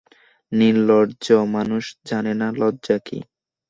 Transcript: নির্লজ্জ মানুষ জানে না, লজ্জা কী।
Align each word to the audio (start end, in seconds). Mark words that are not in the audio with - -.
নির্লজ্জ 0.51 1.25
মানুষ 1.55 1.83
জানে 2.05 2.33
না, 2.33 2.47
লজ্জা 2.59 2.97
কী। 3.05 3.19